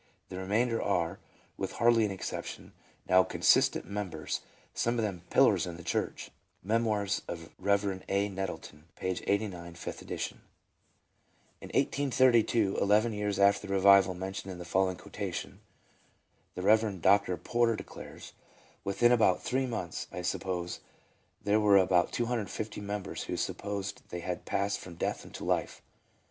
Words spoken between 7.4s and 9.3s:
Rev. A. Nettleton," p.